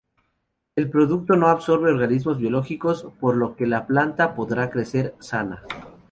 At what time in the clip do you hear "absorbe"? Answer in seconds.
1.49-1.91